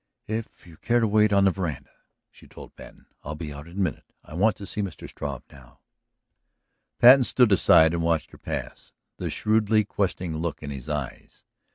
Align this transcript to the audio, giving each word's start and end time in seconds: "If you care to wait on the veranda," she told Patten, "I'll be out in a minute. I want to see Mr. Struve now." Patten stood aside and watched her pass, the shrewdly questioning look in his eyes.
"If 0.25 0.65
you 0.65 0.77
care 0.77 0.99
to 0.99 1.07
wait 1.07 1.31
on 1.31 1.45
the 1.45 1.51
veranda," 1.51 1.91
she 2.31 2.47
told 2.47 2.75
Patten, 2.75 3.05
"I'll 3.23 3.35
be 3.35 3.53
out 3.53 3.67
in 3.67 3.77
a 3.77 3.79
minute. 3.79 4.05
I 4.23 4.33
want 4.33 4.55
to 4.55 4.65
see 4.65 4.81
Mr. 4.81 5.07
Struve 5.07 5.43
now." 5.51 5.79
Patten 6.97 7.23
stood 7.23 7.51
aside 7.51 7.93
and 7.93 8.01
watched 8.01 8.31
her 8.31 8.39
pass, 8.39 8.93
the 9.17 9.29
shrewdly 9.29 9.85
questioning 9.85 10.35
look 10.35 10.63
in 10.63 10.71
his 10.71 10.89
eyes. 10.89 11.43